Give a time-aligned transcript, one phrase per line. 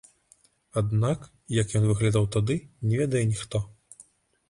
[0.81, 1.27] Аднак
[1.61, 2.59] як ён выглядаў тады,
[2.91, 3.67] не ведае ніхто.